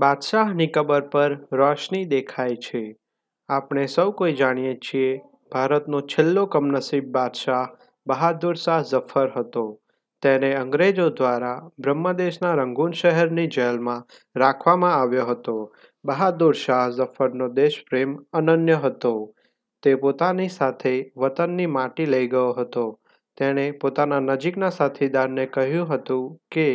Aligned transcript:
બાદશાહની 0.00 0.66
કબર 0.66 1.00
પર 1.00 1.32
રોશની 1.52 2.04
દેખાય 2.04 2.56
છે. 2.56 2.96
આપણે 3.48 3.86
સૌ 3.86 4.12
કોઈ 4.12 4.32
જાણીએ 4.32 4.74
છીએ, 4.74 5.10
ભારતનો 5.52 6.00
છેલ્લો 6.00 6.46
કમનસીબ 6.46 7.04
બાદશાહ 7.12 7.66
બહાદુર 8.06 8.54
શાહ 8.54 8.82
ઝફર 8.82 9.28
હતો. 9.36 9.64
તેને 10.22 10.50
અંગ્રેજો 10.54 11.08
દ્વારા 11.10 11.70
બ્રહ્મદેશના 11.78 12.54
રંગૂન 12.54 12.92
શહેરની 12.92 13.46
જેલમાં 13.46 14.02
રાખવામાં 14.36 14.94
આવ્યો 14.94 15.26
હતો. 15.26 15.56
બહાદુર 16.04 16.54
શાહ 16.54 16.90
ઝફરનો 16.90 17.48
દેશપ્રેમ 17.48 18.16
અનન્ય 18.32 18.74
હતો. 18.74 19.14
તે 19.82 19.94
પોતાની 19.94 20.48
સાથે 20.48 20.94
વતનની 21.16 21.66
માટી 21.66 22.06
લઈ 22.06 22.28
ગયો 22.28 22.52
હતો. 22.52 23.00
તેણે 23.38 23.72
પોતાના 23.72 24.20
નજીકના 24.20 24.70
સાથીદારને 24.70 25.46
કહ્યું 25.46 25.94
હતું 25.94 26.38
કે 26.50 26.68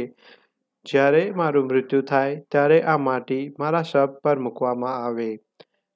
જ્યારે 0.86 1.22
મારું 1.34 1.68
મૃત્યુ 1.68 2.04
થાય 2.04 2.40
ત્યારે 2.52 2.78
આ 2.86 2.98
માટી 3.04 3.44
મારા 3.60 3.84
શબ 3.84 4.12
પર 4.24 4.38
મૂકવામાં 4.40 4.98
આવે. 5.02 5.30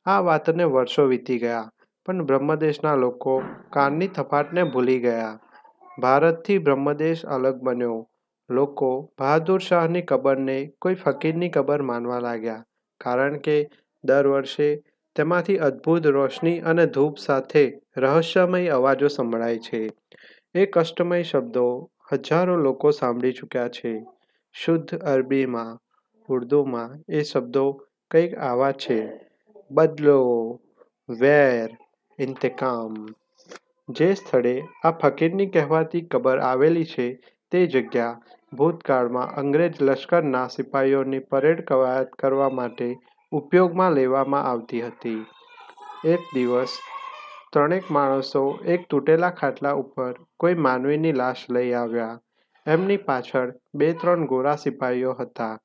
આ 0.06 0.20
વાતને 0.24 0.66
વર્ષો 0.70 1.04
વીતી 1.08 1.40
ગયા, 1.40 1.66
પણ 2.06 2.26
બ્રહ્મદેશના 2.26 2.96
લોકો 2.98 3.36
કાનની 3.74 4.10
થપાટને 4.16 4.64
ભૂલી 4.74 5.00
ગયા. 5.00 5.34
ભારતથી 5.98 6.60
બ્રહ્મદેશ 6.60 7.24
અલગ 7.36 7.58
બન્યો. 7.64 8.00
લોકો 8.50 8.92
બહાદુર 9.18 9.62
શાહની 9.62 10.06
કબરને 10.10 10.58
કોઈ 10.82 10.98
ફકીરની 10.98 11.50
કબર 11.50 11.82
માનવા 11.84 12.22
લાગ્યા, 12.22 12.66
કારણ 13.02 13.36
કે 13.40 13.58
દર 14.04 14.28
વર્ષે 14.28 14.70
તેમાંથી 15.16 15.60
અદ્ભુત 15.64 16.06
રોશની 16.14 16.60
અને 16.66 16.86
ધૂપ 16.90 17.20
સાથે 17.20 17.66
રહસ્યમય 17.98 18.62
અવાજો 18.76 19.10
સંભળાય 19.10 19.66
છે. 19.66 19.82
એ 20.56 20.64
કષ્ટમય 20.74 21.20
શબ્દો 21.24 21.66
હજારો 22.12 22.56
લોકો 22.60 22.92
સાંભળી 22.98 23.38
ચૂક્યા 23.40 23.74
છે. 23.76 23.94
શુદ્ધ 24.56 24.94
અરબીમાં, 25.06 25.78
ઉર્દૂમાં 26.30 26.92
એ 27.10 27.20
શબ્દો 27.24 27.66
કંઈક 28.12 28.32
આવા 28.40 28.74
છે: 28.74 29.00
બદલો, 29.72 30.20
વેર 31.10 31.68
ઇન્તેકામ. 32.20 32.94
જે 33.90 34.08
સ્થળે 34.16 34.56
આ 34.84 34.94
ફકીરની 35.02 35.52
કહેવાતી 35.54 36.08
કબર 36.12 36.38
આવેલી 36.42 36.90
છે 36.94 37.08
તે 37.52 37.60
જગ્યા 37.68 38.20
ભૂતકાળમાં 38.54 39.34
અંગ્રેજ 39.42 39.74
લશ્કરના 39.82 40.48
સિપાઈઓની 40.50 41.26
પરેડ 41.30 41.60
કવાયત 41.68 42.10
કરવા 42.20 42.52
માટે 42.52 42.90
ઉપયોગમાં 43.32 43.94
લેવામાં 43.94 44.46
આવતી 44.46 44.82
હતી. 44.82 45.22
એક 46.06 46.22
દિવસ 46.34 46.74
ત્રણેક 47.54 47.86
માણસો 47.90 48.44
એક 48.74 48.82
તૂટેલા 48.90 49.38
ખાટલા 49.40 49.76
ઉપર 49.84 50.14
કોઈ 50.38 50.58
માનવીની 50.66 51.18
લાશ 51.22 51.44
લઈ 51.50 51.72
આવ્યા. 51.74 52.16
એમની 52.74 53.04
પાછળ 53.08 53.52
બે 53.80 53.88
ત્રણ 54.00 54.30
ગોરા 54.32 54.60
સિપાઈઓ 54.64 55.14
હતા. 55.20 55.56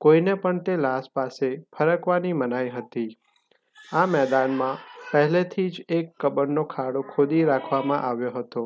કોઈને 0.00 0.34
પણ 0.42 0.60
તે 0.66 0.74
લાશ 0.84 1.08
પાસે 1.16 1.48
ફરકવાની 1.74 2.38
મનાઈ 2.40 2.72
હતી. 2.76 3.10
આ 3.92 4.06
મેદાનમાં 4.14 4.80
પહેલેથી 5.10 5.68
જ 5.74 5.86
એક 5.98 6.10
કબરનો 6.22 6.64
ખાડો 6.72 7.00
ખોદી 7.12 7.46
રાખવામાં 7.48 8.04
આવ્યો 8.08 8.34
હતો. 8.36 8.64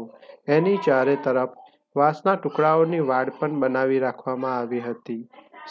એની 0.49 0.83
ચારે 0.87 1.17
તરફ 1.25 1.55
વાંસના 1.97 2.37
ટુકડાઓની 2.39 3.07
વાડ 3.11 3.33
પણ 3.39 3.61
બનાવી 3.63 4.05
રાખવામાં 4.05 4.57
આવી 4.57 4.85
હતી. 4.87 5.23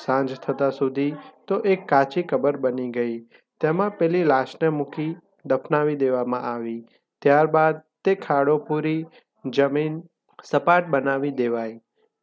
સાંજ 0.04 0.34
થતાં 0.44 0.76
સુધી 0.78 1.12
તો 1.48 1.56
એક 1.74 1.82
કાચી 1.90 2.26
કબર 2.30 2.58
બની 2.64 2.92
ગઈ. 2.96 3.16
તેમાં 3.62 3.96
પેલી 4.00 4.30
લાશને 4.32 4.70
મૂકી 4.78 5.12
દફનાવી 5.46 6.02
દેવામાં 6.04 6.48
આવી. 6.52 6.80
ત્યારબાદ 7.22 7.82
તે 8.06 8.16
ખાડો 8.24 8.56
પૂરી 8.68 9.02
જમીન 9.46 10.00
સપાટ 10.44 10.90
બનાવી 10.94 11.34
દેવાઈ, 11.38 11.76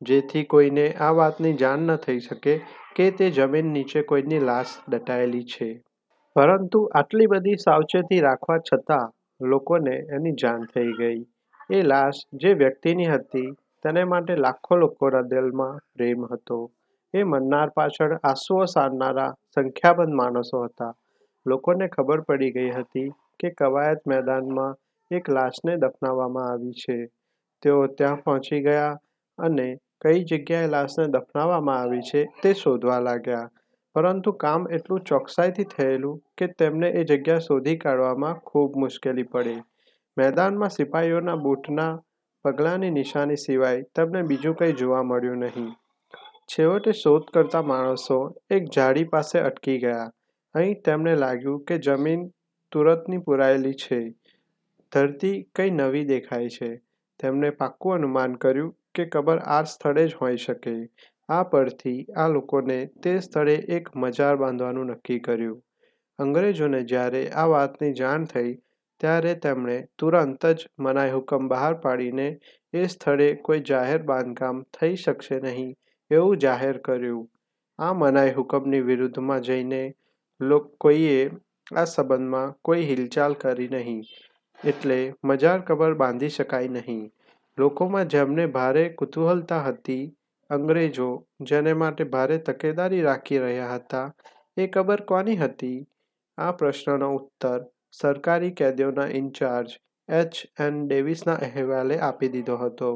જેથી 0.02 0.44
કોઈને 0.44 0.84
આ 0.98 1.10
વાતની 1.10 1.52
જાણ 1.52 1.82
ન 1.86 1.96
થઈ 1.96 2.20
શકે 2.20 2.52
કે 2.96 3.06
તે 3.10 3.26
જમીન 3.30 3.66
નીચે 3.72 4.02
કોઈની 4.02 4.38
લાશ 4.40 4.72
દટાયેલી 4.88 5.44
છે. 5.44 5.68
પરંતુ 6.36 6.80
આટલી 6.94 7.26
બધી 7.26 7.56
સાવચેતી 7.56 8.20
રાખવા 8.20 8.58
છતાં 8.58 9.12
લોકોને 9.40 9.94
એની 10.10 10.32
જાણ 10.32 10.64
થઈ 10.66 10.92
ગઈ. 10.92 11.19
એ 11.70 11.82
લાશ 11.82 12.20
જે 12.34 12.54
વ્યક્તિની 12.54 13.06
હતી, 13.06 13.50
તેને 13.84 14.04
માટે 14.04 14.36
લાખો 14.36 14.76
લોકોના 14.76 15.22
દિલમાં 15.22 15.76
પ્રેમ 15.94 16.25
હતો. 16.25 16.58
એ 17.14 17.25
મરનાર 17.25 17.70
પાછળ 17.70 18.16
આંસુઓ 18.22 18.64
સારનારા 18.66 19.34
સંખ્યાબંધ 19.54 20.14
માણસો 20.14 20.62
હતા. 20.64 20.92
લોકોને 21.46 21.88
ખબર 21.88 22.20
પડી 22.20 22.50
ગઈ 22.50 22.70
હતી 22.70 23.08
કે 23.41 23.50
કવાયત 23.50 24.00
મેદાનમાં 24.06 24.75
એક 25.10 25.28
લાશને 25.28 25.76
દફનાવવામાં 25.76 26.50
આવી 26.50 26.72
છે. 26.72 26.98
તેઓ 27.62 27.86
ત્યાં 27.86 28.22
પહોંચી 28.22 28.60
ગયા 28.60 28.92
અને 29.38 29.69
કઈ 30.00 30.25
જગ્યાએ 30.25 30.66
લાશને 30.66 31.06
દફનાવવામાં 31.06 31.81
આવી 31.81 32.00
છે 32.00 32.25
તે 32.43 32.53
શોધવા 32.53 33.00
લાગ્યા. 33.00 33.50
પરંતુ 33.94 34.33
કામ 34.33 34.69
એટલું 34.71 35.00
ચોકસાઈથી 35.00 35.65
થયેલું 35.65 36.22
કે 36.38 36.47
તેમને 36.47 36.88
એ 36.88 37.05
જગ્યા 37.05 37.38
શોધી 37.38 37.77
કાઢવામાં 37.77 38.34
ખૂબ 38.34 38.77
મુશ્કેલી 38.77 39.22
પડી. 39.22 39.61
મેદાનમાં 40.19 40.69
સિપાહીઓના 40.69 41.34
બૂટના 41.34 42.03
પગલાંની 42.44 42.91
નિશાની 42.91 43.37
સિવાય 43.37 43.83
તેમને 43.83 44.22
બીજું 44.22 44.56
કંઈ 44.56 44.72
જોવા 44.72 45.03
મળ્યું 45.03 45.37
નહીં. 45.37 45.72
છેવટે 46.47 46.93
શોધ 46.93 47.22
કરતા 47.34 47.62
માણસો 47.62 48.34
એક 48.50 48.65
ઝાડી 48.65 49.05
પાસે 49.05 49.38
અટકી 49.38 49.78
ગયા. 49.78 50.11
અહીં 50.55 50.82
તેમને 50.82 51.15
લાગ્યું 51.15 51.65
કે 51.65 51.78
જમીન 51.78 52.28
તુરતની 52.72 53.19
પુરાયેલી 53.19 53.72
છે. 53.72 54.15
ધરતી 54.93 55.43
કંઈ 55.43 55.71
નવી 55.71 56.05
દેખાય 56.05 56.49
છે. 56.49 56.77
તેમણે 57.21 57.50
પાક્કું 57.50 57.94
અનુમાન 57.94 58.34
કર્યું 58.34 58.75
કે 58.94 59.04
કબર 59.12 59.38
આ 59.48 59.62
સ્થળે 59.66 60.04
જ 60.04 60.20
હોઈ 60.20 60.38
શકે. 60.38 60.74
આ 61.28 61.42
પરથી 61.50 61.98
આ 62.16 62.28
લોકોને 62.30 62.78
તે 63.02 63.12
સ્થળે 63.20 63.56
એક 63.76 63.92
મજાર 63.96 64.40
બાંધવાનું 64.40 64.90
નક્કી 64.92 65.20
કર્યું. 65.20 65.60
અંગ્રેજોને 66.18 66.80
જ્યારે 66.90 67.22
આ 67.34 67.46
વાતની 67.52 67.92
જાણ 67.98 68.24
થઈ 68.32 68.54
ત્યારે 69.00 69.34
તેમણે 69.44 69.76
તુરંત 69.98 70.46
જ 70.48 70.66
મનાઈહુકમ 70.78 71.46
બહાર 71.52 71.74
પાડીને 71.84 72.26
એ 72.74 72.82
સ્થળે 72.86 73.28
કોઈ 73.46 73.62
જાહેર 73.68 74.00
બાંધકામ 74.08 74.64
થઈ 74.76 74.96
શકશે 74.96 75.38
નહીં 75.44 75.70
એવું 76.10 76.42
જાહેર 76.44 76.76
કર્યું. 76.80 77.22
આ 77.78 77.94
મનાઈહુકમની 77.98 78.82
વિરુદ્ધમાં 78.88 79.46
જઈને 79.48 79.82
કોઈએ 80.80 81.22
આ 81.72 81.86
સંબંધમાં 81.86 82.52
કોઈ 82.64 82.84
હિલચાલ 82.86 83.34
કરી 83.40 83.70
નહીં, 83.70 84.04
એટલે 84.58 84.98
મજાર 85.24 85.58
કબર 85.68 85.96
બાંધી 86.02 86.30
શકાય 86.36 86.70
નહીં. 86.76 87.02
લોકોમાં 87.60 88.09
જેમને 88.09 88.47
ભારે 88.48 88.84
કુતૂહલતા 88.98 89.62
હતી, 89.62 90.04
અંગ્રેજો 90.50 91.09
જેને 91.43 91.72
માટે 91.75 92.04
ભારે 92.15 92.38
તકેદારી 92.47 93.03
રાખી 93.03 93.38
રહ્યા 93.38 93.75
હતા 93.75 94.06
એ 94.56 94.66
કબર 94.66 95.00
કોની 95.03 95.37
હતી? 95.37 95.78
આ 96.38 96.53
પ્રશ્નનો 96.53 97.09
ઉત્તર 97.15 97.60
સરકારી 97.93 98.53
કેદીઓના 98.53 99.12
ઇન્ચાર્જ 99.15 99.70
એચ. 100.09 100.32
એન. 100.60 100.75
ડેવિસના 100.87 101.38
અહેવાલે 101.47 101.97
આપી 102.00 102.28
દીધો 102.28 102.56
હતો. 102.56 102.91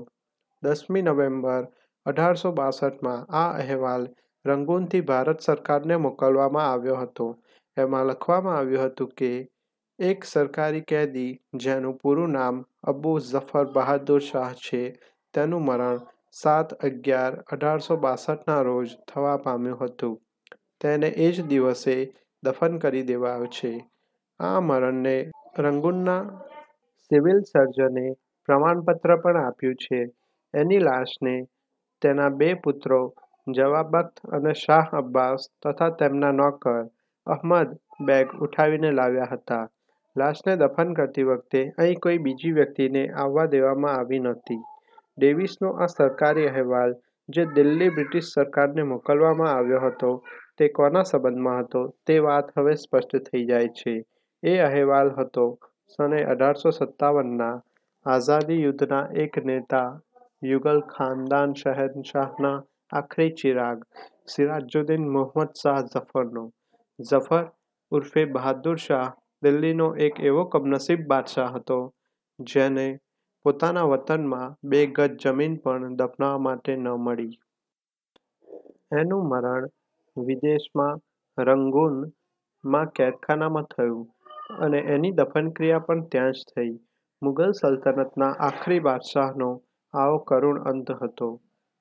દસમી 0.63 1.03
નવેમ્બર 1.03 1.63
અઢારસો 2.07 2.53
બાસઠમાં 2.53 3.27
આ 3.33 3.51
અહેવાલ 3.55 4.05
રંગૂનથી 4.45 5.01
ભારત 5.01 5.39
સરકારને 5.41 5.97
મોકલવામાં 5.97 6.71
આવ્યો 6.71 6.97
હતો. 6.97 7.27
એમાં 7.77 8.07
લખવામાં 8.07 8.59
આવ્યું 8.59 8.87
હતું 8.87 9.13
કે 9.19 9.31
એક 9.99 10.25
સરકારી 10.25 10.89
કેદી 10.89 11.31
જેનું 11.57 11.99
પૂરું 11.99 12.33
નામ 12.33 12.57
અબૂ 12.84 13.19
ઝફર 13.21 13.67
બહાદુર 13.75 14.21
શાહ 14.21 14.53
છે 14.65 14.83
તેનું 15.34 15.62
મરણ 15.62 15.99
સાત 16.33 16.69
અગિયાર 16.87 17.33
અઢારસો 17.53 17.95
બાસઠના 17.97 18.62
રોજ 18.62 18.89
થવા 19.09 19.37
પામ્યું 19.39 19.81
હતું. 19.81 20.15
તેને 20.81 21.09
એ 21.19 21.28
જ 21.33 21.37
દિવસે 21.43 21.97
દફન 22.43 22.75
કરી 22.78 23.03
દેવાયો 23.03 23.47
છે. 23.47 23.73
આ 24.41 24.59
મરણને 24.61 25.17
રંગૂનના 25.59 26.23
સિવિલ 27.11 27.41
સર્જને 27.43 28.06
પ્રમાણપત્ર 28.49 29.11
પણ 29.23 29.41
આપ્યું 29.41 29.77
છે. 29.77 30.00
એની 30.55 30.78
લાશને 30.78 31.34
તેના 32.03 32.31
બે 32.31 32.49
પુત્રો 32.55 33.00
જવાબખ્ત 33.47 34.15
અને 34.33 34.53
શાહ 34.55 34.87
અબ્બાસ 34.93 35.41
તથા 35.62 35.97
તેમના 35.99 36.32
નોકર 36.32 36.82
અહમદ 37.26 37.69
બેગ 38.00 38.26
ઉઠાવીને 38.41 38.91
લાવ્યા 38.91 39.32
હતા. 39.32 39.64
લાશને 40.16 40.52
દફન 40.56 40.90
કરતી 40.94 41.25
વખતે 41.25 41.61
અહીં 41.78 42.00
કોઈ 42.00 42.19
બીજી 42.19 42.52
વ્યક્તિને 42.52 43.02
આવવા 43.22 43.46
દેવામાં 43.46 43.94
આવી 43.94 44.20
નહોતી. 44.20 44.61
ડેવિસનો 45.19 45.70
આ 45.76 45.88
સરકારી 45.88 46.46
અહેવાલ 46.49 46.93
જે 47.28 47.44
દિલ્હી 47.56 47.94
બ્રિટિશ 47.96 48.28
સરકારને 48.28 48.84
મોકલવામાં 48.84 49.52
આવ્યો 49.52 49.81
હતો 49.87 50.11
તે 50.58 50.69
કોના 50.69 51.02
સંબંધમાં 51.02 51.58
હતો 51.61 51.82
તે 52.06 52.19
વાત 52.26 52.52
હવે 52.58 52.75
સ્પષ્ટ 52.75 53.28
થઈ 53.28 53.44
જાય 53.44 53.70
છે. 53.78 53.94
એ 54.43 54.55
અહેવાલ 54.61 55.11
હતો 55.19 55.46
સને 55.94 56.20
અઢારસો 56.26 56.70
સત્તાવનના 56.70 57.56
આઝાદી 58.06 58.61
યુદ્ધના 58.62 59.05
એક 59.25 59.40
નેતા 59.44 59.90
યુગલ 60.43 60.81
ખાનદાન 60.94 61.55
શહેનશાહના 61.55 62.56
આખરી 62.93 63.32
ચિરાગ, 63.32 63.78
સિરાજુદ્દીન 64.26 65.05
મોહમ્મદ 65.08 65.52
શાહ 65.62 65.78
ઝફરનો. 65.93 66.44
ઝફર 66.99 67.44
ઉર્ફે 67.93 68.22
બહાદુર 68.34 68.78
શાહ 68.78 69.08
દિલ્હીનો 69.44 69.88
એક 70.06 70.14
એવો 70.29 70.43
કમનસીબ 70.46 71.00
બાદશાહ 71.11 71.50
હતો, 71.55 71.79
જેને 72.38 72.87
પોતાના 73.44 73.88
વતનમાં 73.91 74.55
બે 74.64 74.81
ગજ 74.88 75.11
જમીન 75.23 75.55
પણ 75.62 75.96
દફનાવા 75.96 76.44
માટે 76.46 76.73
ન 76.76 76.87
મળી. 76.99 77.35
એનું 78.93 79.25
મરણ 79.31 79.64
વિદેશમાં 80.17 81.02
રંગૂનમાં 81.38 82.93
કેદખાનામાં 82.96 83.70
થયું 83.73 84.02
અને 84.58 84.81
એની 84.94 85.17
દફનક્રિયા 85.19 85.87
પણ 85.87 86.02
ત્યાં 86.08 86.37
જ 86.37 86.40
થઈ. 86.50 86.73
મુગલ 87.23 87.52
સલ્તનતના 87.52 88.32
આખરી 88.40 88.81
બાદશાહનો 88.81 89.50
આવો 89.94 90.19
કરુણ 90.29 90.64
અંત 90.70 90.88
હતો. 91.00 91.29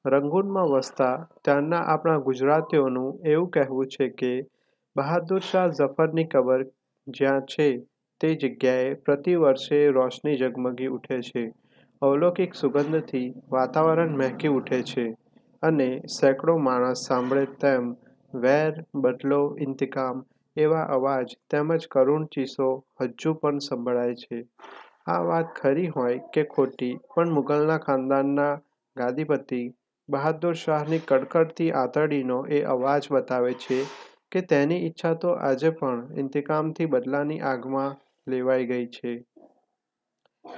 રંગૂનમાં 0.06 0.72
વસતા 0.72 1.16
ત્યાંના 1.44 1.84
આપણા 1.86 2.20
ગુજરાતીઓનું 2.20 3.12
એવું 3.26 3.52
કહેવું 3.52 3.88
છે 3.88 4.06
કે 4.20 4.32
બહાદુર 4.96 5.42
શાહ 5.42 5.68
ઝફરની 5.78 6.32
કબર 6.32 6.62
જ્યાં 7.08 7.46
છે 7.46 7.68
તે 8.22 8.30
જગ્યાએ 8.36 8.94
પ્રતિ 9.06 9.34
વર્ષે 9.36 9.80
રોશની 9.92 10.38
ઝગમગી 10.38 10.88
ઉઠે 10.88 11.18
છે, 11.22 11.44
અલૌકિક 12.02 12.56
સુગંધથી 12.56 13.34
વાતાવરણ 13.50 14.16
મહેકી 14.16 14.48
ઉઠે 14.50 14.80
છે 14.84 15.06
અને 15.64 15.90
સેંકડો 16.10 16.56
માણસ 16.58 17.04
સાંભળે 17.08 17.46
તેમ 17.58 17.90
વેર, 18.34 18.72
બદલો, 18.96 19.42
ઇંતકામ 19.60 20.24
એવા 20.58 20.88
અવાજ 20.88 21.36
તેમજ 21.50 21.88
કરુણ 21.88 22.26
ચીસો 22.28 22.70
હજુ 23.00 23.34
પણ 23.34 23.60
સંભળાય 23.60 24.16
છે. 24.16 24.40
આ 25.08 25.22
વાત 25.24 25.48
ખરી 25.56 25.88
હોય 25.88 26.24
કે 26.34 26.44
ખોટી 26.46 26.96
પણ 27.16 27.32
મુઘલના 27.32 27.78
ખાનદાનના 27.78 28.54
ગાદીપતિ 28.98 29.62
બહાદુર 30.10 30.56
શાહની 30.56 31.06
કડકડતી 31.06 31.72
આંતરડીનો 31.74 32.40
એ 32.50 32.64
અવાજ 32.68 33.04
બતાવે 33.12 33.54
છે 33.54 33.80
કે 34.34 34.42
તેની 34.42 34.82
ઈચ્છા 34.86 35.14
તો 35.14 35.32
આજે 35.48 35.70
પણ 35.70 36.20
ઇન્તેકામથી 36.20 36.86
બદલાની 36.86 37.40
આગમાં 37.40 37.98
લેવાઈ 38.28 38.66
ગઈ 38.66 38.88
છે. 38.88 39.14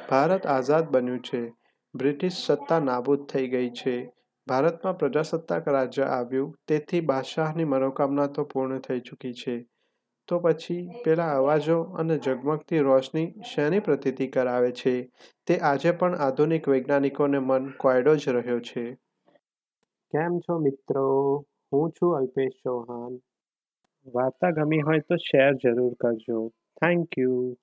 ભારત 0.10 0.46
આઝાદ 0.46 0.92
બન્યું 0.92 1.22
છે, 1.22 1.54
બ્રિટિશ 1.94 2.38
સત્તા 2.46 2.80
નાબૂદ 2.80 3.26
થઈ 3.26 3.48
ગઈ 3.48 3.70
છે, 3.70 3.96
ભારતમાં 4.48 4.98
પ્રજાસત્તાક 4.98 5.68
રાજ્ય 5.68 6.06
આવ્યું 6.10 6.54
તેથી 6.68 7.02
બાદશાહની 7.02 7.66
મનોકામના 7.66 8.28
તો 8.28 8.44
પૂર્ણ 8.44 8.80
થઈ 8.80 9.00
ચૂકી 9.00 9.34
છે, 9.34 9.56
તો 10.28 10.40
પછી 10.40 10.90
પેલા 11.04 11.32
અવાજો 11.32 11.78
અને 11.82 12.18
ઝગમગતી 12.18 12.80
રોશની 12.80 13.28
શેની 13.44 13.80
પ્રતીતિ 13.80 14.28
કરાવે 14.28 14.72
છે 14.72 14.96
તે 15.48 15.58
આજે 15.58 15.92
પણ 15.92 16.16
આધુનિક 16.16 16.70
વૈજ્ઞાનિકોને 16.70 17.40
મન 17.40 17.72
કોયડો 17.78 18.16
જ 18.16 18.28
રહ્યો 18.30 18.60
છે. 18.60 18.98
કેમ 20.14 20.40
છો 20.40 20.60
મિત્રો? 20.60 21.06
હું 21.72 21.92
છું 21.92 22.18
અલ્પેશ 22.18 22.58
ચૌહાણ. 22.64 23.16
વાર્તા 24.14 24.52
ગમી 24.52 24.82
હોય 24.82 25.00
તો 25.00 25.16
શેર 25.18 25.54
જરૂર 25.54 25.94
કરજો. 25.96 26.52
Thank 26.82 27.18
you 27.18 27.58